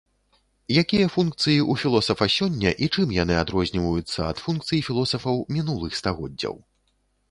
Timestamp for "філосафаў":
4.91-5.35